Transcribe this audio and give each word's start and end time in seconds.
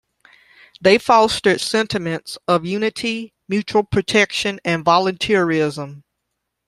They 0.81 0.97
fostered 0.97 1.61
sentiments 1.61 2.35
of 2.47 2.65
unity, 2.65 3.35
mutual 3.47 3.83
protection, 3.83 4.59
and 4.65 4.83
volunteerism. 4.83 6.01